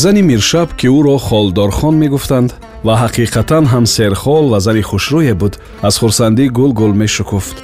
зани 0.00 0.22
миршаб 0.22 0.68
ки 0.78 0.86
ӯро 0.98 1.16
холдорхон 1.28 1.94
мегуфтанд 2.02 2.50
ва 2.86 2.94
ҳақиқатан 3.02 3.64
ҳам 3.72 3.84
серхол 3.96 4.44
ва 4.52 4.58
зани 4.66 4.82
хушрӯе 4.90 5.34
буд 5.40 5.54
аз 5.88 5.94
хурсандӣ 6.00 6.44
гул 6.58 6.72
гул 6.80 6.92
мешукуфт. 7.02 7.56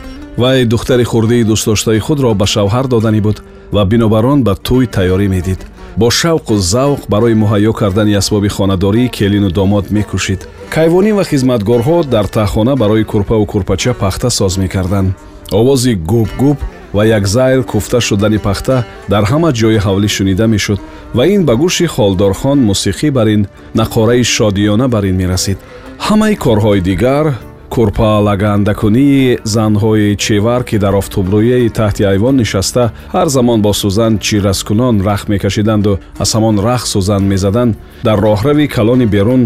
вай 0.42 0.64
духтари 0.72 1.04
хурдии 1.10 1.46
дӯстдоштаи 1.50 1.98
худро 2.06 2.30
ба 2.40 2.46
шавҳар 2.54 2.86
доданӣ 2.92 3.20
буд 3.26 3.38
ва 3.74 3.82
бинобар 3.90 4.24
он 4.32 4.40
ба 4.46 4.54
тӯй 4.66 4.84
тайёрӣ 4.94 5.28
медид. 5.34 5.60
бо 6.00 6.06
шавқу 6.20 6.54
завқ 6.74 7.00
барои 7.12 7.40
муҳайё 7.42 7.72
кардани 7.80 8.14
асбоби 8.20 8.48
хонадории 8.56 9.12
келину 9.16 9.50
домод 9.58 9.86
мекӯшид 9.96 10.40
кайвонӣ 10.74 11.12
ва 11.18 11.24
хизматгорҳо 11.30 11.98
дар 12.14 12.26
таҳхона 12.36 12.72
барои 12.82 13.04
курпаву 13.12 13.46
курпача 13.52 13.92
пахта 14.02 14.28
соз 14.38 14.52
мекарданд. 14.62 15.10
овози 15.58 15.92
губ 16.10 16.28
губ 16.42 16.58
ва 16.96 17.04
як 17.18 17.26
зайл 17.26 17.62
куфта 17.64 18.00
шудани 18.00 18.38
пахта 18.38 18.84
дар 19.08 19.24
ҳама 19.30 19.50
ҷои 19.60 19.78
ҳавлӣ 19.84 20.08
шунида 20.16 20.46
мешуд 20.54 20.80
ва 21.14 21.26
ин 21.26 21.44
ба 21.44 21.54
гӯши 21.62 21.86
холдорхон 21.86 22.58
мусиқӣ 22.70 23.10
бар 23.10 23.26
ин 23.34 23.46
нақораи 23.74 24.22
шодиёна 24.24 24.88
бар 24.88 25.04
ин 25.04 25.16
мерасид. 25.16 25.58
Ҳамаи 26.06 26.34
корҳои 26.44 26.80
дигар 26.80 27.26
курпа 27.70 28.20
лагаандакунии 28.28 29.38
занҳои 29.44 30.16
чевар 30.24 30.62
ки 30.68 30.76
дар 30.78 30.94
офтобрӯяи 31.02 31.68
таҳти 31.78 32.02
айвон 32.12 32.36
нишаста 32.42 32.84
ҳар 33.14 33.28
замон 33.36 33.58
бо 33.62 33.72
сӯзан 33.82 34.12
чираскунон 34.26 34.96
рахс 35.08 35.28
мекашиданду 35.28 35.92
аз 36.22 36.30
ҳамон 36.36 36.56
рахсу 36.68 37.00
зан 37.00 37.22
мезаданд 37.32 37.76
дар 38.06 38.18
роҳрави 38.26 38.66
калони 38.76 39.06
берун 39.14 39.42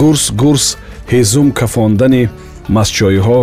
гурс 0.00 0.24
гурс 0.42 0.66
ҳезум 1.12 1.48
кафондани 1.60 2.22
мастчойҳо 2.76 3.40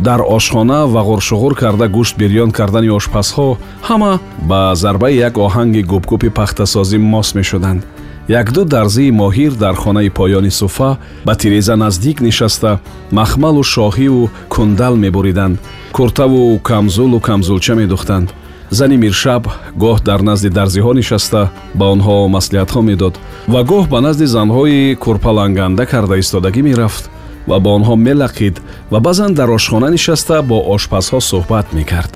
дар 0.00 0.22
ошхона 0.24 0.86
вағуршуғур 0.88 1.54
карда 1.54 1.86
гӯшт 1.92 2.16
бирён 2.16 2.50
кардани 2.50 2.88
ошпазҳо 2.88 3.58
ҳама 3.88 4.12
ба 4.48 4.74
зарбаи 4.74 5.16
як 5.28 5.34
оҳанги 5.46 5.82
губгупи 5.82 6.28
пахтасозӣ 6.38 6.98
мос 6.98 7.34
мешуданд. 7.34 7.82
Якду 8.28 8.64
дарзии 8.64 9.10
моҳир 9.22 9.52
дар 9.64 9.74
хонаи 9.74 10.08
поёни 10.08 10.50
суфа 10.50 10.98
ба 11.26 11.34
тиреза 11.34 11.76
наздик 11.76 12.20
нишаста 12.20 12.80
махмалу 13.10 13.62
шоҳиву 13.62 14.30
кундал 14.48 14.94
мебуриданд. 14.96 15.58
Куртаву 15.92 16.58
камзулу 16.58 17.20
камзулча 17.20 17.74
медухтанд. 17.74 18.28
Зани 18.70 18.96
миршаб 18.96 19.42
гоҳ 19.76 19.96
дар 20.08 20.20
назди 20.22 20.48
дарзиҳо 20.48 20.92
нишаста 20.94 21.50
ба 21.74 21.84
онҳо 21.94 22.16
маслиҳатҳо 22.36 22.80
медод 22.90 23.14
ва 23.52 23.60
гоҳ 23.70 23.84
ба 23.92 24.00
назди 24.00 24.26
занҳои 24.36 24.96
курпаланганда 25.04 25.84
карда 25.92 26.14
истодагӣ 26.22 26.62
мерафт 26.62 27.04
ва 27.50 27.58
бо 27.64 27.70
онҳо 27.78 27.94
мелақид 28.06 28.56
ва 28.92 28.98
баъзан 29.06 29.30
дар 29.38 29.48
ошхона 29.58 29.88
нишаста 29.90 30.36
бо 30.50 30.58
ошпазҳо 30.74 31.20
суҳбат 31.30 31.66
мекард 31.78 32.12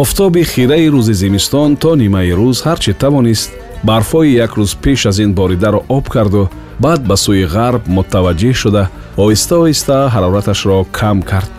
офтоби 0.00 0.42
хираи 0.52 0.88
рӯзи 0.94 1.14
зимистон 1.22 1.70
то 1.82 1.90
нимаи 2.02 2.32
рӯз 2.40 2.58
ҳар 2.66 2.78
чӣ 2.84 2.92
тавонист 3.02 3.50
барфҳои 3.88 4.36
як 4.44 4.52
рӯз 4.58 4.72
пеш 4.82 5.00
аз 5.10 5.18
ин 5.24 5.32
боридаро 5.38 5.80
об 5.96 6.06
карду 6.14 6.42
баъд 6.84 7.00
ба 7.08 7.16
сӯи 7.24 7.44
ғарб 7.54 7.82
мутаваҷҷеҳ 7.96 8.54
шуда 8.62 8.84
оҳиста 9.22 9.54
оҳиста 9.62 9.96
ҳарораташро 10.14 10.78
кам 10.98 11.18
кард 11.30 11.50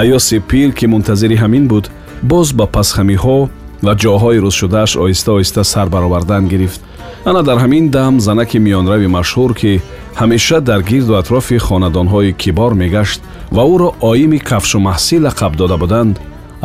айёси 0.00 0.36
пир 0.50 0.68
ки 0.78 0.86
мунтазири 0.92 1.36
ҳамин 1.42 1.64
буд 1.72 1.84
боз 2.30 2.48
ба 2.58 2.66
пасхамиҳо 2.76 3.38
ва 3.86 3.92
ҷоҳои 4.02 4.42
рӯзшудааш 4.44 4.90
оҳиста 5.02 5.30
оҳиста 5.36 5.62
сар 5.72 5.86
баровардан 5.94 6.44
гирифт 6.52 6.80
ана 7.28 7.42
дар 7.42 7.58
ҳамин 7.64 7.90
дам 7.90 8.20
занаки 8.20 8.58
миёнрави 8.66 9.08
машҳур 9.18 9.50
ки 9.60 9.72
ҳамеша 10.20 10.58
дар 10.60 10.80
гирду 10.90 11.14
атрофи 11.20 11.56
хонадонҳои 11.66 12.36
кибор 12.42 12.72
мегашт 12.82 13.20
ва 13.56 13.62
ӯро 13.74 13.88
оими 14.10 14.38
кафшу 14.48 14.78
маҳсӣ 14.88 15.16
лақаб 15.26 15.52
дода 15.60 15.76
буданд 15.82 16.14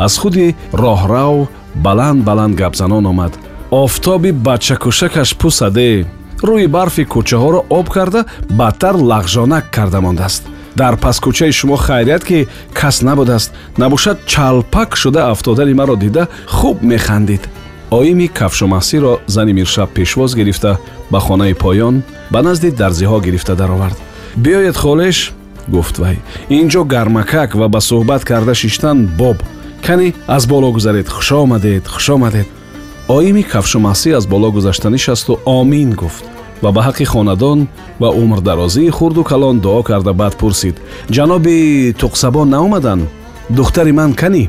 аз 0.06 0.14
худи 0.20 0.46
роҳрав 0.84 1.36
баланд 1.86 2.20
баланд 2.28 2.54
гапзанон 2.60 3.04
омад. 3.12 3.32
Офтоби 3.70 4.30
бачакушакаш 4.46 5.30
пусаде 5.40 5.90
рӯи 6.48 6.66
барфи 6.76 7.04
кӯчаҳоро 7.12 7.60
об 7.78 7.86
карда 7.96 8.20
бадтар 8.60 8.94
лағжонак 9.10 9.64
карда 9.76 10.00
мондааст. 10.00 10.42
Дар 10.80 10.94
паскӯчаи 11.04 11.52
шумо 11.58 11.76
хайрият 11.76 12.22
ки 12.28 12.38
кас 12.78 12.96
набудааст 13.08 13.50
набошад 13.80 14.18
чалпак 14.32 14.90
шуда 14.96 15.20
афтодани 15.32 15.74
маро 15.80 15.96
дида 15.96 16.22
хуб 16.56 16.76
механдид 16.82 17.42
оими 17.98 18.26
кафшумаҳсиро 18.38 19.12
зани 19.26 19.52
миршаб 19.52 19.90
пешвоз 19.96 20.34
гирифта 20.34 20.78
ба 21.10 21.18
хонаи 21.20 21.54
поён 21.54 22.02
ба 22.32 22.40
назди 22.42 22.70
дарзиҳо 22.70 23.20
гирифта 23.20 23.54
даровард. 23.54 23.98
Биёед 24.36 24.76
холеш? 24.76 25.32
гуфт 25.68 25.98
вай 25.98 26.16
ин 26.48 26.68
ҷо 26.72 26.82
гармакак 26.84 27.54
ва 27.54 27.68
ба 27.68 27.80
суҳбат 27.80 28.22
карда 28.24 28.54
шиштан 28.54 28.98
боб. 29.18 29.36
Кани 29.86 30.14
аз 30.26 30.46
боло 30.46 30.72
гузаред. 30.72 31.08
Хушомадед 31.08 31.84
хушомадед 31.88 32.48
оими 33.08 33.42
кафшумаҳсӣ 33.42 34.08
аз 34.18 34.26
боло 34.26 34.50
гузашта 34.52 34.90
нишасту 34.90 35.32
омин 35.44 35.90
гуфт 35.92 36.24
ва 36.62 36.70
ба 36.72 36.80
ҳаққи 36.88 37.04
хонадон 37.04 37.68
ва 38.00 38.08
умрдарозии 38.22 38.90
хурду 38.90 39.22
калон 39.24 39.58
дуо 39.60 39.82
карда 39.82 40.12
баъд 40.12 40.34
пурсид. 40.36 40.76
Ҷаноби 41.10 41.94
туқсабо 42.00 42.42
наомаданд 42.44 43.08
духтари 43.50 43.92
ман 43.92 44.14
канӣ 44.14 44.44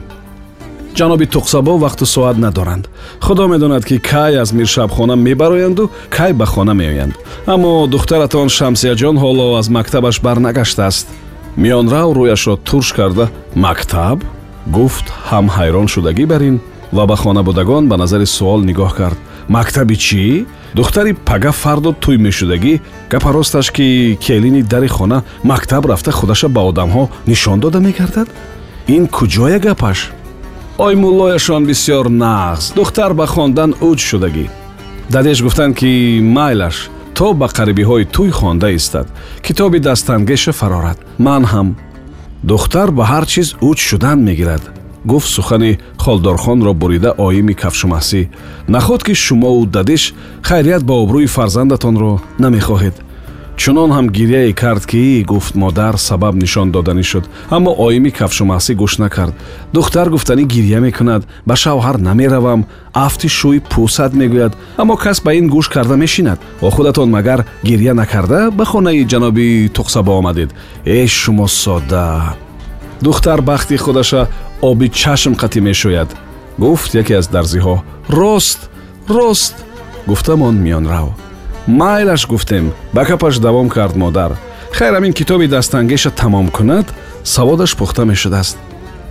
ҷаноби 0.97 1.25
туқсабо 1.25 1.73
вақту 1.85 2.05
соат 2.05 2.37
надоранд. 2.37 2.89
Худо 3.21 3.47
медонад 3.47 3.85
ки 3.85 3.97
кай 3.99 4.37
аз 4.37 4.51
миршабхона 4.53 5.15
мебароянду 5.15 5.89
кай 6.09 6.33
ба 6.33 6.45
хона 6.45 6.73
меоянд. 6.73 7.13
Аммо 7.45 7.87
духтаратон 7.87 8.49
шамсияҷон 8.49 9.15
ҳоло 9.23 9.57
аз 9.59 9.67
мактабаш 9.69 10.21
барнагаштааст 10.21 11.07
миёнрав 11.57 12.09
рӯяшро 12.17 12.55
турш 12.67 12.93
карда 12.93 13.29
мактаб? 13.55 14.19
гуфт 14.67 15.05
ҳам 15.29 15.45
ҳайрон 15.55 15.87
шудагӣ 15.93 16.25
бар 16.25 16.41
ин 16.49 16.57
ва 16.93 17.03
ба 17.05 17.15
хонабудагон 17.15 17.83
ба 17.87 17.95
назари 17.97 18.25
суол 18.25 18.61
нигоҳ 18.69 18.91
кард. 18.99 19.17
Мактаби 19.49 19.95
чӣ? 20.05 20.45
Духтари 20.75 21.13
пага 21.13 21.51
фарду 21.51 21.91
тӯй 22.03 22.17
мешудагӣ 22.17 22.73
гапа 23.11 23.29
росташ 23.33 23.67
ки 23.75 24.17
келини 24.25 24.61
дари 24.61 24.87
хона 24.87 25.23
мактаб 25.43 25.85
рафта 25.85 26.11
худаша 26.11 26.47
ба 26.49 26.61
одамҳо 26.69 27.03
нишон 27.27 27.59
дода 27.59 27.79
мегардад. 27.79 28.27
Ин 28.87 29.07
куҷоя 29.07 29.59
гапаш 29.59 29.99
ой 30.77 30.95
муллояшон 30.95 31.65
бисёр 31.65 32.09
нағз. 32.09 32.73
Духтар 32.75 33.13
ба 33.13 33.27
хондан 33.27 33.75
уҷ 33.81 33.99
шудагӣ. 33.99 34.49
Дадеш 35.09 35.41
гуфтанд 35.41 35.77
ки 35.77 36.19
майлаш 36.21 36.89
то 37.13 37.33
ба 37.33 37.47
қарибиҳои 37.47 38.09
тӯй 38.15 38.31
хонда 38.31 38.69
истад. 38.71 39.07
Китоби 39.45 39.79
дастангеша 39.79 40.51
фарорад 40.51 40.97
ман 41.17 41.43
ҳам 41.45 41.75
духтар 42.43 42.91
ба 42.91 43.03
ҳар 43.11 43.25
чиз 43.25 43.53
уҷ 43.61 43.77
шудан 43.77 44.19
мегирад. 44.23 44.63
Гуфт 45.05 45.29
сухани 45.29 45.79
холдорхонро 45.97 46.73
бурида 46.73 47.11
оими 47.17 47.53
кафшумаҳсӣ. 47.53 48.29
Наход 48.67 49.03
ки 49.03 49.13
шумову 49.13 49.65
дадиш 49.65 50.13
хайрият 50.41 50.83
ба 50.83 50.93
обрӯи 50.93 51.27
фарзандатонро 51.27 52.21
намехоҳед 52.39 52.95
чунон 53.57 53.91
ҳам 53.91 54.07
гирьяе 54.09 54.53
кард 54.53 54.85
ки 54.85 55.23
гуфт 55.23 55.55
модар 55.55 55.97
сабаб 55.97 56.35
нишон 56.35 56.71
доданӣ 56.71 57.03
шуд. 57.03 57.25
Аммо 57.49 57.71
оими 57.85 58.11
кафшумаҳсӣ 58.17 58.73
гӯш 58.81 58.93
накард. 59.03 59.33
Духтар 59.73 60.09
гуфтанӣ 60.09 60.43
гирья 60.43 60.79
мекунад. 60.79 61.23
Ба 61.45 61.55
шавҳар 61.55 61.97
намеравам. 61.97 62.65
Афти 62.93 63.27
шӯй 63.27 63.59
пӯсад 63.71 64.11
мегӯяд. 64.19 64.53
Аммо 64.77 64.95
кас 65.03 65.17
ба 65.25 65.31
ин 65.39 65.47
гӯш 65.49 65.67
карда 65.73 65.95
мешинад. 65.95 66.39
О 66.61 66.69
худатон 66.69 67.09
магар 67.09 67.45
гирья 67.63 67.93
накарда 67.93 68.51
ба 68.51 68.65
хонаи 68.65 69.05
ҷаноби 69.11 69.69
туқсабо 69.75 70.11
омадед. 70.19 70.49
Э 70.85 71.07
шумо 71.07 71.47
сода 71.47 72.35
духтар 73.01 73.41
бахти 73.41 73.77
худаша 73.77 74.27
оби 74.61 74.87
чашм 74.89 75.33
қатӣ 75.33 75.59
мешӯяд. 75.67 76.09
Гуфт 76.57 76.93
яке 76.95 77.13
аз 77.15 77.27
дарзиҳо. 77.27 77.75
Рост! 78.09 78.69
Рост 79.07 79.55
гуфтамон 80.07 80.55
миёнрав 80.65 81.09
майлаш 81.67 82.27
гуфтем 82.27 82.73
ба 82.93 83.05
капаш 83.05 83.37
давом 83.39 83.69
кард 83.69 83.95
модар. 83.95 84.31
Хайр 84.71 84.93
ҳамин 84.95 85.13
китоби 85.13 85.47
дастангеша 85.47 86.09
тамом 86.09 86.47
кунад 86.49 86.85
саводаш 87.23 87.75
пухта 87.75 88.05
мешудааст. 88.05 88.57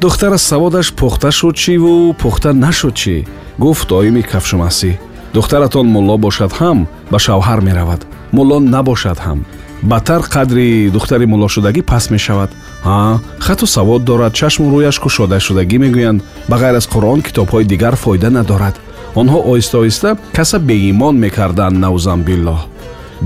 Духтара 0.00 0.36
саводаш 0.36 0.92
пухта 0.92 1.30
шуд 1.30 1.56
чиву 1.56 2.14
пухта 2.14 2.52
нашуд 2.52 2.94
чӣ? 2.94 3.26
Гуфт 3.58 3.92
оими 3.92 4.22
кафшумаҳсӣ 4.22 4.98
духтаратон 5.34 5.86
мулло 5.86 6.16
бошад 6.18 6.52
ҳам 6.52 6.78
ба 7.10 7.18
шавҳар 7.18 7.60
меравад. 7.60 8.00
Мулло 8.32 8.60
набошад 8.60 9.18
ҳам. 9.26 9.44
Бадтар 9.82 10.20
қадри 10.34 10.90
духтари 10.90 11.26
муллошудагӣ 11.26 11.82
паст 11.82 12.10
мешавад. 12.10 12.50
Ҳа 12.84 13.20
хату 13.38 13.66
савод 13.66 14.04
дорад 14.04 14.32
чашму 14.34 14.66
рӯяш 14.72 14.96
кушодашудагӣ 15.00 15.78
мегӯянд. 15.84 16.22
Ба 16.48 16.56
ғайр 16.62 16.76
аз 16.76 16.86
қуръон 16.92 17.20
китобҳои 17.26 17.64
дигар 17.64 17.94
фоида 17.96 18.30
надорад 18.30 18.74
онҳо 19.20 19.38
оҳиста 19.50 19.76
оҳиста 19.82 20.10
каса 20.36 20.58
беимон 20.58 21.14
мекарданд 21.24 21.76
наузамбиллоҳ. 21.84 22.60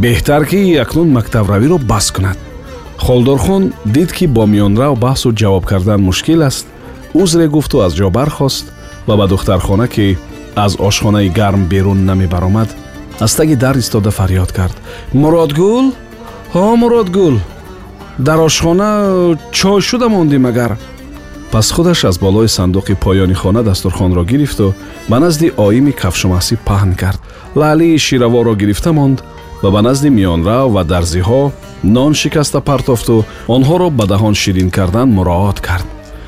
Беҳтар 0.02 0.42
ки 0.50 0.60
акнун 0.84 1.08
мактабравиро 1.16 1.78
бас 1.92 2.06
кунад. 2.14 2.38
Холдорхон 3.04 3.62
дид 3.94 4.10
ки 4.16 4.26
бо 4.36 4.42
миёнрав 4.52 4.94
баҳсу 5.06 5.28
ҷавоб 5.40 5.64
кардан 5.70 6.00
мушкил 6.08 6.40
аст 6.48 6.66
узре 7.20 7.46
гуфту 7.54 7.76
аз 7.86 7.92
ҷо 7.98 8.08
бархост 8.18 8.64
ва 9.06 9.14
ба 9.20 9.26
духтархона 9.32 9.86
ки 9.94 10.06
аз 10.64 10.72
ошхонаи 10.88 11.28
гарм 11.38 11.62
берун 11.72 12.04
намебаромад 12.04 12.68
аз 13.20 13.34
таги 13.34 13.56
дар 13.56 13.76
истода 13.76 14.10
фарёд 14.10 14.52
кард. 14.52 14.76
Муродгул? 15.12 15.86
Ҳо 16.54 16.76
муродгул! 16.76 17.36
Дар 18.18 18.38
ошхона 18.40 19.36
чой 19.52 19.80
шуда 19.80 20.08
мондӣ 20.08 20.38
магар 20.38 20.78
пас 21.52 21.70
худаш 21.70 22.04
аз 22.04 22.18
болои 22.18 22.48
сандуқи 22.48 22.94
поёни 22.94 23.34
хона 23.34 23.62
дастурхонро 23.62 24.24
гирифту 24.24 24.74
ба 25.08 25.18
назди 25.20 25.52
оими 25.56 25.92
кафшумаҳсӣ 25.92 26.56
паҳн 26.66 26.94
кард. 26.94 27.20
Лаълии 27.54 27.98
шираворро 27.98 28.54
гирифта 28.54 28.92
монд 28.92 29.18
ва 29.62 29.70
ба 29.70 29.82
назди 29.82 30.08
миёнрав 30.08 30.70
ва 30.76 30.82
дарзиҳо 30.84 31.52
нон 31.84 32.12
шикаста 32.14 32.60
партофту 32.60 33.24
онҳоро 33.48 33.88
ба 33.90 34.04
даҳон 34.12 34.34
ширин 34.34 34.70
кардан 34.70 35.08
муроот 35.16 35.60
кард. 35.60 35.86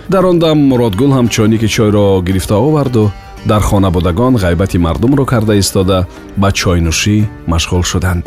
Дар 0.09 0.25
он 0.26 0.38
дам 0.38 0.59
муродгул 0.70 1.12
ҳам 1.17 1.29
чойники 1.29 1.69
чойро 1.69 2.23
гирифта 2.23 2.56
оварду 2.56 3.12
дар 3.47 3.62
хона 3.62 3.91
будагон 3.91 4.37
ғайбати 4.37 4.79
мардумро 4.79 5.25
карда 5.25 5.55
истода 5.59 6.06
ба 6.37 6.49
чойнӯшӣ 6.61 7.17
машғул 7.47 7.82
шуданд. 7.82 8.25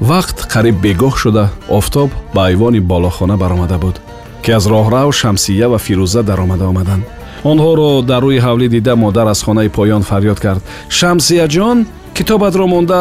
Вақт 0.00 0.48
қариб 0.52 0.76
бегоҳ 0.84 1.14
шуда 1.22 1.44
офтоб 1.68 2.10
ба 2.34 2.40
айвони 2.48 2.80
болохона 2.80 3.36
баромада 3.36 3.78
буд 3.78 4.00
ки 4.50 4.54
аз 4.54 4.66
роҳрав 4.66 5.10
шамсия 5.12 5.68
ва 5.68 5.78
фирӯза 5.78 6.22
даромада 6.22 6.64
омаданд. 6.72 7.04
Онҳоро 7.50 7.90
дар 8.10 8.22
рӯи 8.26 8.40
ҳавлӣ 8.46 8.66
дида 8.74 8.94
модар 8.96 9.26
аз 9.34 9.40
хонаи 9.46 9.68
поён 9.78 10.02
фарёд 10.10 10.38
кард. 10.44 10.62
Шамсияҷон 10.98 11.78
китобатро 12.16 12.66
монда 12.66 13.00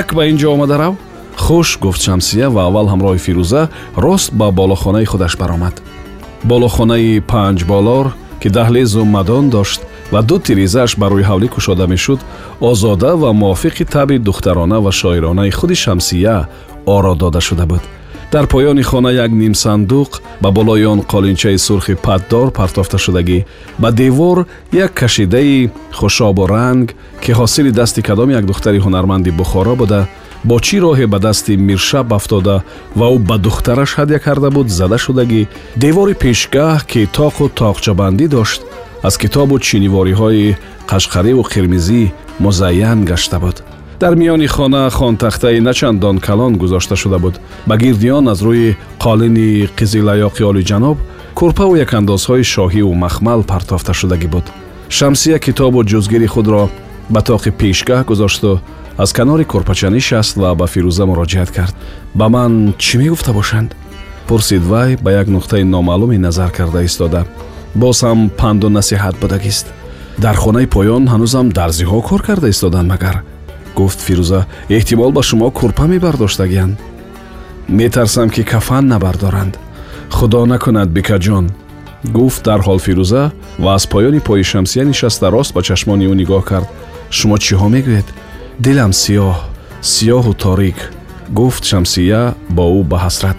як 0.00 0.08
ба 0.16 0.22
ин 0.30 0.36
ҷо 0.40 0.48
омада 0.56 0.76
рав 0.78 0.94
хуш 1.44 1.68
гуфт 1.82 2.00
шамсия 2.06 2.46
ва 2.50 2.60
аввал 2.68 2.86
ҳамроҳи 2.92 3.20
фирӯза 3.26 3.62
рост 4.04 4.30
ба 4.40 4.46
болохонаи 4.50 5.04
худаш 5.12 5.34
баромад. 5.40 5.74
Болохонаи 6.50 7.22
панҷболор 7.32 8.06
ки 8.40 8.48
даҳлезу 8.56 9.02
мадон 9.16 9.44
дошт 9.54 9.80
ва 10.12 10.20
ду 10.28 10.36
тирезааш 10.46 10.92
ба 11.00 11.06
рӯи 11.12 11.24
ҳавлӣ 11.30 11.48
кушода 11.54 11.86
мешуд 11.92 12.20
озода 12.70 13.10
ва 13.22 13.30
мувофиқи 13.40 13.84
таби 13.94 14.16
духтарона 14.28 14.78
ва 14.84 14.92
шоиронаи 15.00 15.50
худи 15.58 15.76
шамсия 15.84 16.48
оро 16.94 17.14
дода 17.22 17.40
шуда 17.48 17.66
буд 17.72 17.82
дар 18.32 18.46
поёни 18.46 18.82
хона 18.82 19.10
як 19.12 19.30
нимсандуқ 19.30 20.20
ба 20.40 20.50
болои 20.50 20.84
он 20.84 21.00
қолинчаи 21.00 21.56
сурхи 21.56 21.94
паддор 21.94 22.50
партофташудагӣ 22.50 23.46
ба 23.78 23.90
девор 23.92 24.46
як 24.72 24.94
кашидаи 24.94 25.70
хушобу 25.92 26.46
ранг 26.46 26.94
ки 27.22 27.32
ҳосили 27.32 27.70
дасти 27.70 28.02
кадом 28.02 28.30
як 28.30 28.44
духтари 28.44 28.78
ҳунарманди 28.78 29.30
бухоро 29.30 29.74
буда 29.76 30.08
бо 30.44 30.58
чӣ 30.60 30.76
роҳе 30.84 31.06
ба 31.06 31.18
дасти 31.18 31.56
миршаб 31.56 32.12
афтода 32.12 32.62
ва 32.98 33.06
ӯ 33.14 33.18
ба 33.18 33.36
духтараш 33.38 33.90
ҳадя 33.98 34.18
карда 34.18 34.50
буд 34.50 34.68
зада 34.68 34.98
шудагӣ? 35.04 35.42
Девори 35.76 36.14
пешгаҳ 36.22 36.84
ки 36.90 37.08
тоқу 37.18 37.44
тоқчабандӣ 37.60 38.26
дошт 38.28 38.60
аз 39.02 39.14
китобу 39.22 39.58
чинивориҳои 39.66 40.56
қашқариву 40.90 41.42
қирмизӣ 41.52 42.02
музайян 42.44 43.04
гашта 43.10 43.38
буд 43.40 43.56
дар 44.00 44.14
миёни 44.14 44.46
хона 44.46 44.90
хонтахтаи 44.90 45.60
начандон 45.60 46.18
калон 46.18 46.56
гузошта 46.56 46.96
шуда 46.96 47.18
буд. 47.18 47.40
Ба 47.66 47.76
гирди 47.76 48.10
он 48.10 48.28
аз 48.28 48.42
рӯи 48.42 48.76
қолини 49.00 49.68
қизилаёқи 49.76 50.42
олиҷаноб 50.42 50.98
курпаву 51.34 51.74
якандозҳои 51.76 52.42
шоҳиву 52.42 52.94
махмал 52.94 53.42
партофта 53.42 53.92
шудагӣ 53.92 54.28
буд. 54.28 54.44
Шамсия 54.88 55.38
китобу 55.38 55.82
ҷузгири 55.82 56.26
худро 56.26 56.70
ба 57.10 57.20
тоқи 57.20 57.50
пешгаҳ 57.50 58.04
гузошту 58.04 58.60
аз 58.98 59.12
канори 59.12 59.44
курпача 59.44 59.90
нишаст 59.90 60.36
ва 60.36 60.54
ба 60.54 60.66
фирӯза 60.66 61.04
муроҷиат 61.06 61.50
кард. 61.50 61.74
Ба 62.14 62.28
ман 62.28 62.74
чӣ 62.78 62.98
мегуфта 62.98 63.32
бошанд? 63.32 63.74
Пурсид 64.28 64.62
вай 64.62 64.96
ба 64.96 65.10
як 65.12 65.26
нуқтаи 65.26 65.64
номаълуме 65.64 66.18
назар 66.18 66.50
карда 66.52 66.82
истода. 66.84 67.24
Боз 67.74 68.02
ҳам 68.02 68.30
панду 68.30 68.68
насиҳат 68.68 69.16
будагист. 69.20 69.66
Дар 70.18 70.36
хонаи 70.36 70.66
поён 70.66 71.04
ҳанӯзам 71.12 71.46
дарзиҳо 71.58 72.00
кор 72.08 72.22
карда 72.22 72.48
истоданд 72.48 72.88
магар 72.88 73.24
гуфт 73.78 74.00
фирӯза 74.06 74.40
эҳтимол 74.76 75.12
ба 75.16 75.22
шумо 75.28 75.48
курпа 75.58 75.84
мебардоштагиянд 75.92 76.76
метарсам 77.68 78.28
ки 78.30 78.42
кафан 78.42 78.84
набардоранд. 78.92 79.54
Худо 80.10 80.46
накунад 80.46 80.88
бикаҷон 80.96 81.46
гуфт 82.16 82.42
дарҳол 82.44 82.78
фирӯза 82.86 83.22
ва 83.58 83.70
аз 83.74 83.84
поёни 83.92 84.20
пои 84.26 84.42
шамсия 84.42 84.84
нишаста 84.84 85.26
рост 85.30 85.52
ба 85.54 85.62
чашмони 85.62 86.06
ӯ 86.12 86.14
нигоҳ 86.20 86.42
кард. 86.50 86.68
Шумо 87.16 87.36
чиҳо 87.44 87.68
мегӯед? 87.74 88.08
Дилам 88.64 88.92
сиёҳ 89.02 89.36
сиёҳу 89.92 90.32
торик 90.44 90.78
гуфт 91.38 91.62
шамсия 91.70 92.22
бо 92.56 92.64
ӯ 92.78 92.82
ба 92.90 92.98
ҳасрат. 93.04 93.38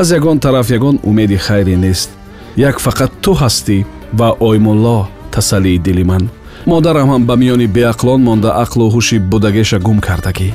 Аз 0.00 0.08
ягон 0.18 0.38
тараф 0.44 0.68
ягон 0.78 0.96
умеди 1.08 1.36
хайре 1.46 1.76
нест. 1.84 2.10
Як 2.56 2.76
фақат 2.86 3.10
ту 3.22 3.32
ҳастӣ 3.42 3.76
ва 4.18 4.28
оймулло 4.48 4.98
тасаллии 5.34 5.78
дили 5.86 6.04
ман 6.10 6.24
модарам 6.66 7.08
ҳам 7.10 7.22
ба 7.28 7.34
миёни 7.36 7.66
беақлон 7.76 8.20
монда 8.28 8.50
ақлу 8.64 8.86
ҳуши 8.94 9.16
будагеша 9.18 9.78
гум 9.78 9.98
кардагӣ 10.00 10.50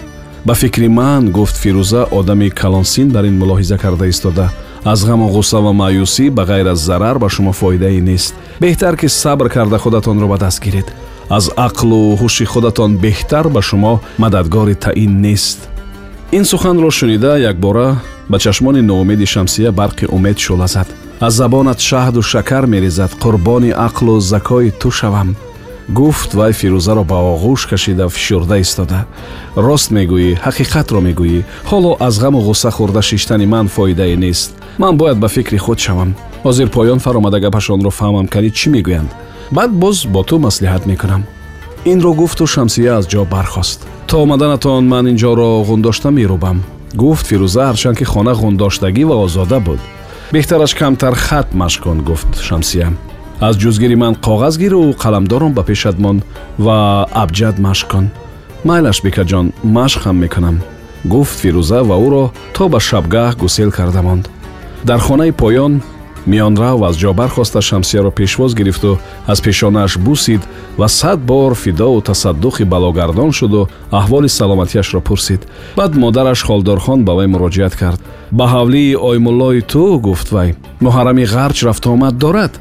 ба 0.45 0.53
фикри 0.53 0.87
ман 0.87 1.31
гуфт 1.31 1.55
фирӯза 1.63 2.01
одами 2.11 2.49
калонсин 2.49 3.07
дар 3.09 3.23
ин 3.29 3.35
мулоҳиза 3.41 3.77
карда 3.77 4.05
истода. 4.07 4.49
Аз 4.83 5.05
ғаму 5.05 5.29
ғусса 5.35 5.59
ва 5.65 5.71
маъюсӣ 5.81 6.29
ба 6.29 6.43
ғайр 6.49 6.71
аз 6.71 6.79
зарар 6.79 7.19
ба 7.19 7.29
шумо 7.29 7.51
фоидае 7.53 8.01
нест. 8.01 8.33
Беҳтар 8.61 8.95
ки 8.97 9.07
сабр 9.09 9.49
карда 9.49 9.77
худатонро 9.77 10.27
ба 10.27 10.37
даст 10.37 10.59
гиред. 10.63 10.87
Аз 11.29 11.49
ақлу 11.67 12.17
ҳуши 12.21 12.45
худатон 12.45 12.97
беҳтар 12.97 13.49
ба 13.49 13.61
шумо 13.61 13.99
мададгори 14.17 14.75
таъин 14.75 15.21
нест. 15.21 15.59
Ин 16.31 16.45
суханро 16.45 16.91
шунида 16.91 17.37
якбора 17.51 17.95
ба 18.29 18.39
чашмони 18.39 18.81
ноумеди 18.81 19.25
шамсия 19.25 19.71
барқи 19.71 20.05
умед 20.11 20.37
шӯла 20.37 20.67
зад 20.67 20.87
аз 21.19 21.33
забонат 21.33 21.79
шаҳду 21.79 22.21
шакар 22.21 22.65
мерезад. 22.65 23.11
Қурбони 23.23 23.71
ақлу 23.87 24.19
закои 24.19 24.71
ту 24.71 24.91
шавам 24.91 25.35
гуфт 25.89 26.33
вай 26.33 26.51
фирӯзаро 26.53 27.03
ба 27.03 27.17
оғӯш 27.33 27.69
кашида 27.69 28.07
фишурда 28.09 28.57
истода 28.59 29.05
рост 29.55 29.91
мегӯӣ 29.91 30.37
ҳақиқатро 30.45 30.99
мегӯӣ 31.07 31.43
ҳоло 31.69 31.91
аз 31.99 32.15
ғаму 32.23 32.39
ғусса 32.47 32.69
хӯрда 32.77 33.01
шиштани 33.01 33.45
ман 33.45 33.67
фоидае 33.67 34.15
нест 34.15 34.51
ман 34.77 34.97
бояд 34.97 35.17
ба 35.19 35.27
фикри 35.27 35.57
худ 35.57 35.79
шавам 35.79 36.15
ҳозир 36.45 36.67
поён 36.75 36.99
фаромада 36.99 37.39
гапашонро 37.39 37.89
фаҳмам 37.99 38.27
канӣ 38.33 38.49
чӣ 38.57 38.67
мегӯянд 38.75 39.11
баъд 39.51 39.71
боз 39.71 40.05
бо 40.05 40.21
ту 40.23 40.35
маслиҳат 40.47 40.85
мекунам 40.85 41.23
инро 41.85 42.13
гуфту 42.13 42.47
шамсия 42.47 42.97
аз 42.97 43.05
ҷо 43.11 43.25
бархост 43.25 43.79
то 44.07 44.15
омаданатон 44.23 44.83
ман 44.87 45.05
ин 45.11 45.17
ҷоро 45.23 45.49
ғундошта 45.69 46.09
мерӯбам 46.17 46.57
гуфт 46.93 47.25
фирӯза 47.29 47.63
ҳарчанд 47.69 47.97
ки 47.99 48.05
хона 48.05 48.33
ғундоштагӣ 48.41 49.03
ва 49.09 49.15
озода 49.25 49.59
буд 49.59 49.79
беҳтараш 50.33 50.73
камтар 50.79 51.13
хат 51.25 51.47
машқ 51.61 51.81
кун 51.83 51.99
гуфт 52.09 52.31
шамсия 52.47 52.87
аз 53.41 53.55
ҷузгири 53.57 53.95
ман 53.95 54.13
коғаз 54.15 54.57
гиру 54.61 54.93
қаламдором 55.03 55.53
ба 55.53 55.63
пешат 55.63 55.97
мон 55.99 56.21
ва 56.65 57.07
абҷад 57.23 57.55
машқ 57.67 57.87
кун. 57.91 58.05
Майлаш 58.63 58.97
бикаҷон 59.05 59.45
машқ 59.77 60.01
ҳам 60.05 60.17
мекунам. 60.23 60.57
Гуфт 61.05 61.35
фирӯза 61.41 61.79
ва 61.89 61.95
ӯро 62.05 62.25
то 62.55 62.63
ба 62.69 62.79
шабгаҳ 62.79 63.35
гусел 63.41 63.71
карда 63.71 64.01
монд. 64.01 64.29
Дар 64.89 64.99
хонаи 64.99 65.31
поён 65.31 65.73
миёнрав 66.31 66.83
аз 66.89 66.95
ҷо 67.01 67.13
бархоста 67.13 67.61
шамсияро 67.61 68.11
пешвоз 68.11 68.53
гирифту 68.55 68.99
аз 69.27 69.41
пешонааш 69.41 69.97
бусид 69.97 70.41
ва 70.77 70.87
сад 70.87 71.19
бор 71.19 71.55
фидоу 71.55 72.01
тасаддуқи 72.01 72.63
балогардон 72.63 73.31
шуду 73.31 73.69
аҳволи 73.91 74.29
саломатиашро 74.29 75.01
пурсид. 75.01 75.41
Баъд 75.75 75.95
модараш 75.95 76.43
холдорхон 76.43 76.99
ба 77.05 77.13
вай 77.13 77.27
муроҷиат 77.27 77.75
кард. 77.75 78.01
Ба 78.31 78.45
ҳавлии 78.53 78.95
оймуллои 79.09 79.61
ту 79.61 79.99
гуфт 79.99 80.31
вай 80.31 80.49
муҳаррами 80.85 81.25
ғарч 81.35 81.57
рафтуомад 81.67 82.17
дорад 82.17 82.53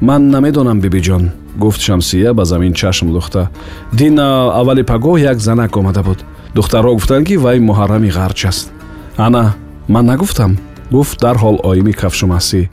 ман 0.00 0.30
намедонам 0.30 0.80
бибиҷон 0.80 1.30
гуфт 1.56 1.80
шамсия 1.80 2.34
ба 2.34 2.44
замин 2.44 2.74
чашм 2.74 3.12
духта. 3.12 3.48
Дина 3.92 4.52
аввали 4.60 4.82
пагоҳ 4.82 5.18
як 5.18 5.38
занак 5.40 5.76
омада 5.76 6.02
буд. 6.02 6.24
Духтарҳо 6.54 6.94
гуфтанд 6.94 7.26
ки 7.26 7.36
вай 7.36 7.58
муҳаррами 7.60 8.10
ғарч 8.10 8.48
аст 8.48 8.72
ана 9.16 9.54
ман 9.88 10.06
нагуфтам 10.06 10.58
гуфт 10.90 11.20
дарҳол 11.20 11.56
оими 11.64 11.92
кафшумасӣ 11.92 12.68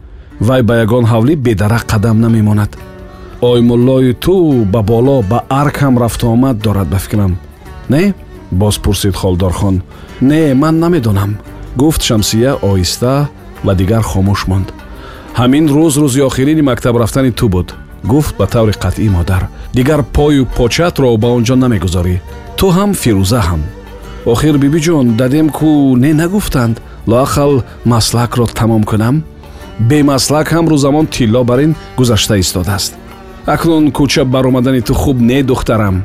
вай 0.48 0.62
ба 0.63 0.75
ягон 0.84 1.06
ҳавлӣ 1.06 1.36
бедарак 1.36 1.84
қадам 1.92 2.20
намемонад. 2.20 2.72
Оймуллои 3.42 4.13
ту 4.13 4.65
ба 4.74 4.82
боло 4.82 5.22
ба 5.22 5.44
арк 5.50 5.75
ҳам 5.84 5.98
рафтуомад 6.03 6.58
дорад 6.58 6.88
ба 6.88 6.98
фикрам. 6.98 7.38
Не? 7.89 8.13
Боз 8.51 8.77
пурсид 8.77 9.15
холдорхон. 9.15 9.82
Не 10.22 10.53
ман 10.53 10.80
намедонам 10.80 11.32
гуфт 11.75 12.01
шамсия 12.01 12.51
оҳиста 12.70 13.27
ва 13.65 13.75
дигар 13.75 14.03
хомӯш 14.12 14.48
монд 14.48 14.68
ҳамин 15.40 15.66
рӯз 15.75 15.94
рӯзи 16.04 16.22
охирини 16.30 16.62
мактаб 16.62 16.96
рафтани 17.02 17.32
ту 17.32 17.50
буд. 17.50 17.68
Гуфт 18.12 18.34
ба 18.38 18.46
таври 18.48 18.74
қатъӣ 18.84 19.10
модар 19.10 19.44
дигар 19.74 20.02
пою 20.16 20.46
початро 20.58 21.18
ба 21.18 21.28
он 21.28 21.44
ҷо 21.48 21.56
намегузорӣ 21.56 22.16
ту 22.58 22.66
ҳам 22.78 22.92
фирӯза 23.02 23.42
ҳам 23.48 23.62
охир 24.34 24.56
бибиҷон 24.63 25.06
дадем 25.20 25.48
ку 25.58 25.96
не 26.04 26.12
нагуфтанд 26.22 26.75
лоақал 27.12 27.54
маслакро 27.86 28.46
тамом 28.60 28.84
кунам? 28.84 29.16
Бемаслак 29.90 30.48
ҳам 30.54 30.66
рӯзамон 30.72 31.06
тилло 31.16 31.44
бар 31.44 31.60
ин 31.66 31.75
гузашта 31.98 32.36
истодааст. 32.44 32.94
Акнун 33.46 33.86
кӯча 33.98 34.24
баромадани 34.25 34.82
ту 34.82 34.94
хуб 34.94 35.18
не 35.30 35.44
духтарам 35.44 35.96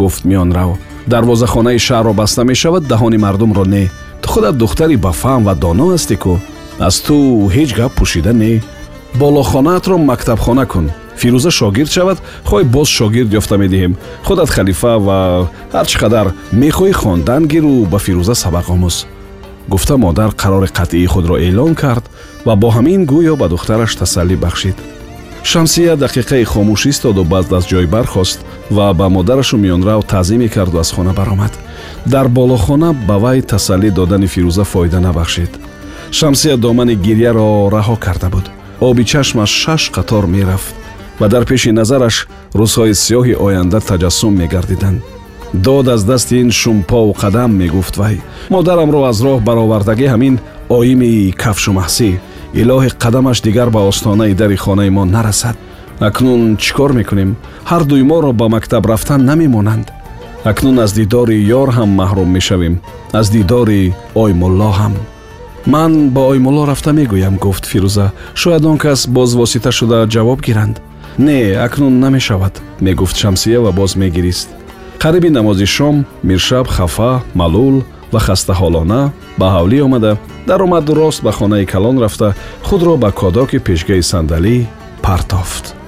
гуфт 0.00 0.24
миёнрав 0.24 0.70
дарвозахонаи 1.06 1.78
шаҳрро 1.86 2.12
баста 2.20 2.42
мешавад 2.44 2.84
доҳони 2.92 3.18
мардумро 3.24 3.64
не. 3.74 3.90
Ту 4.22 4.28
худат 4.32 4.56
духтари 4.56 4.96
бафаҳм 4.96 5.42
ва 5.44 5.54
доно 5.54 5.84
ҳастӣ 5.92 6.16
ку 6.22 6.32
аз 6.80 7.00
ту 7.06 7.14
ҳеҷ 7.54 7.70
гап 7.78 7.92
пӯшида 7.98 8.32
не. 8.32 8.62
Болохонаатро 9.20 9.96
мактабхона 9.98 10.66
кун. 10.66 10.86
Фирӯза 11.20 11.50
шогирд 11.50 11.90
шавад 11.96 12.18
хоҳӣ 12.48 12.64
боз 12.74 12.88
шогирд 12.98 13.30
ёфта 13.40 13.56
медиҳем. 13.62 13.92
Худат 14.26 14.50
халифа 14.56 14.92
ва 15.06 15.18
ҳар 15.74 15.86
чӣ 15.90 15.96
қадар 16.02 16.26
мехоҳӣ 16.62 16.92
хондан 17.02 17.42
гиру 17.52 17.74
ба 17.92 17.98
фирӯза 18.06 18.34
сабақ 18.42 18.66
омӯз. 18.74 18.96
Гуфта 19.72 19.94
модар 20.04 20.30
қарори 20.42 20.68
қатъии 20.78 21.10
худро 21.12 21.36
эълон 21.46 21.74
кард 21.82 22.04
ва 22.46 22.54
бо 22.56 22.68
ҳамин 22.76 23.00
гӯё 23.12 23.34
ба 23.40 23.46
духтараш 23.52 23.92
тасаллӣ 24.00 24.36
бахшид. 24.44 24.76
Шамсия 25.50 25.94
дақиқаи 26.04 26.44
хомӯш 26.52 26.82
истоду 26.92 27.24
баъд 27.32 27.52
аз 27.58 27.64
ҷой 27.70 27.86
бархост 27.94 28.38
ва 28.76 28.86
ба 28.94 29.06
модарашу 29.16 29.56
миёнрав 29.64 30.00
таъзиме 30.12 30.48
карду 30.48 30.78
аз 30.78 30.90
хона 30.92 31.12
баромад. 31.12 31.52
Дар 32.06 32.26
болохона 32.28 32.90
ба 33.08 33.16
вай 33.24 33.38
тасаллӣ 33.42 33.90
додани 33.90 34.28
фирӯза 34.34 34.64
фоида 34.64 35.00
набахшид 35.00 35.52
шамсия 36.12 36.56
домани 36.56 36.94
гирьяро 36.94 37.68
раҳо 37.70 37.96
карда 37.96 38.28
буд. 38.28 38.50
Оби 38.80 39.04
чашмаш 39.04 39.50
шаш 39.50 39.90
қатор 39.96 40.26
мерафт 40.26 40.74
ва 41.20 41.28
дар 41.28 41.44
пеши 41.44 41.70
назараш 41.72 42.28
рӯзҳои 42.54 42.94
сиёҳи 43.04 43.34
оянда 43.46 43.78
таҷассум 43.80 44.32
мегардиданд. 44.40 45.00
Дод 45.54 45.88
аз 45.88 46.04
дасти 46.04 46.34
ин 46.42 46.50
шумпову 46.50 47.12
қадам 47.22 47.50
мегуфт 47.60 47.96
вай. 47.96 48.20
Модарамро 48.50 49.00
аз 49.10 49.18
роҳ 49.26 49.40
баровардагӣ 49.48 50.06
ҳамин 50.14 50.34
оими 50.68 51.32
кафшу 51.42 51.72
маҳсӣ 51.72 52.10
илоҳи 52.60 52.90
қадамаш 53.02 53.38
дигар 53.46 53.68
ба 53.70 53.80
остонаи 53.90 54.34
дари 54.34 54.56
хонаи 54.56 54.90
мо 54.90 55.04
нарасад. 55.04 55.56
Акнун 56.08 56.56
чӣ 56.62 56.72
кор 56.76 56.92
мекунем 56.92 57.30
ҳардуи 57.70 58.02
моро 58.10 58.32
ба 58.32 58.46
мактаб 58.48 58.86
рафтан 58.86 59.20
намемонанд. 59.30 59.86
Акнун 60.50 60.78
аз 60.84 60.92
дидори 60.92 61.36
ёр 61.60 61.68
ҳам 61.76 61.90
маҳрум 62.00 62.28
мешавем. 62.36 62.74
Аз 63.12 63.26
дидори 63.36 63.94
оймулло 64.14 64.70
ҳам 64.80 64.94
ман 65.66 66.10
ба 66.10 66.20
оймулло 66.20 66.66
рафта 66.66 66.92
мегӯям 66.92 67.36
гуфт 67.36 67.64
фирӯза. 67.64 68.12
Шояд 68.34 68.64
он 68.64 68.78
кас 68.78 69.06
боз 69.06 69.34
восита 69.34 69.72
шуда 69.72 70.06
ҷавоб 70.06 70.40
гиранд. 70.40 70.80
Не 71.18 71.52
акнун 71.52 72.00
намешавад 72.00 72.60
мегуфт 72.80 73.16
шамсия 73.16 73.60
ва 73.60 73.72
боз 73.72 73.96
мегирист. 73.96 74.48
Қариби 74.98 75.30
намози 75.30 75.66
шом 75.66 76.04
миршаб 76.22 76.66
хафа 76.68 77.22
малул 77.34 77.82
ва 78.12 78.20
хастаҳолона 78.20 79.12
ба 79.38 79.46
ҳавлӣ 79.54 79.82
омада 79.82 80.18
даромаду 80.46 80.94
рост 80.94 81.22
ба 81.22 81.32
хонаи 81.32 81.66
калон 81.66 81.98
рафта 81.98 82.34
худро 82.62 82.96
ба 82.96 83.10
кодоки 83.12 83.58
пешгаи 83.58 84.02
сандалӣ 84.02 84.66
партофт 85.02 85.79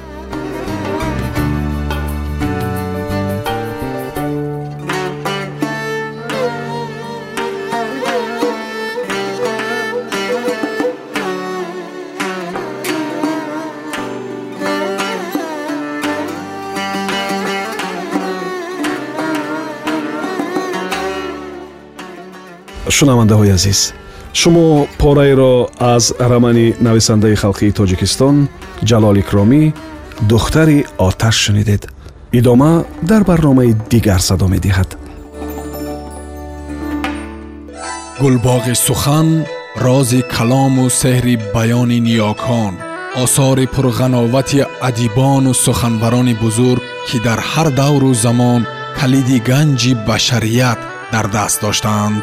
шунавандаҳои 23.03 23.51
азиз. 23.59 23.81
Шумо 24.41 24.67
пораеро 25.01 25.55
аз 25.95 26.05
рамани 26.31 26.67
нависандаи 26.87 27.37
халқии 27.43 27.77
тоҷикистон 27.79 28.37
ҷалол 28.89 29.17
икромӣ 29.23 29.63
духтари 30.31 30.79
оташ 31.07 31.37
шунидед. 31.45 31.83
Идома 32.39 32.73
дар 33.11 33.23
барномаи 33.31 33.73
дигар 33.93 34.21
садо 34.29 34.47
медиҳад. 34.55 34.91
Гулбоғи 38.23 38.75
сухан 38.87 39.29
рози 39.85 40.21
калому 40.35 40.85
сеҳри 41.01 41.35
баёни 41.55 41.99
ниёкон 42.09 42.73
осори 43.25 43.67
пурғановати 43.75 44.61
адибону 44.89 45.53
суханбарони 45.65 46.35
бузург 46.43 46.83
ки 47.07 47.17
дар 47.27 47.41
ҳар 47.51 47.69
давру 47.81 48.11
замон 48.25 48.63
калиди 48.99 49.39
ганҷи 49.51 49.93
башарият 50.09 50.81
дар 51.13 51.27
даст 51.37 51.59
доштаанд 51.65 52.23